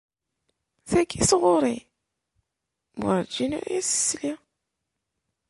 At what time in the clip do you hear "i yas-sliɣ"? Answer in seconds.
3.59-4.39